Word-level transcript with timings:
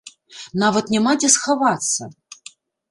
Нават 0.63 0.89
няма 0.95 1.13
дзе 1.21 1.29
схавацца! 1.37 2.13